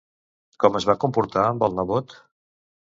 [0.63, 2.21] Com es va comportar amb el nebot?